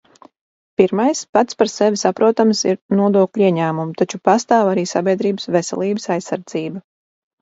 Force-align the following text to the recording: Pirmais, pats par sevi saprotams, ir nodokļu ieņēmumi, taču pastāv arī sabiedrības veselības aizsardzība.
Pirmais, 0.79 1.19
pats 1.37 1.57
par 1.59 1.69
sevi 1.73 1.99
saprotams, 2.03 2.63
ir 2.71 2.79
nodokļu 3.01 3.45
ieņēmumi, 3.49 3.95
taču 4.03 4.21
pastāv 4.31 4.73
arī 4.73 4.87
sabiedrības 4.95 5.49
veselības 5.59 6.11
aizsardzība. 6.17 6.83